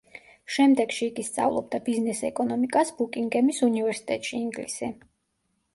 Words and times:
შემდეგში 0.53 1.03
იგი 1.09 1.25
სწავლობდა 1.27 1.81
ბიზნეს 1.89 2.23
ეკონომიკას 2.31 2.93
ბუკინგემის 3.03 3.65
უნივერსიტეტში, 3.71 4.45
ინგლისი. 4.45 4.95